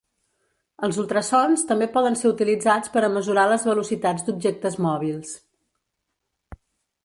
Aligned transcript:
Els 0.87 0.95
ultrasons 1.03 1.63
també 1.71 1.87
poden 1.97 2.17
ser 2.23 2.31
utilitzats 2.31 2.93
per 2.97 3.05
a 3.07 3.11
mesurar 3.19 3.45
les 3.53 3.69
velocitats 3.73 4.27
d’objectes 4.31 4.81
mòbils. 4.89 5.39